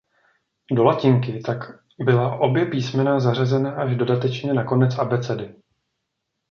Do 0.71 0.83
latinky 0.83 1.39
tak 1.45 1.57
byla 1.99 2.39
obě 2.39 2.65
písmena 2.65 3.19
zařazena 3.19 3.71
až 3.71 3.95
dodatečně 3.95 4.53
na 4.53 4.63
konec 4.63 4.95
abecedy. 4.99 5.55